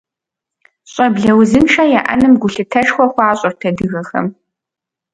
[0.91, 4.27] ЩӀэблэ узыншэ яӀэным гулъытэшхуэ хуащӀырт адыгэхэм.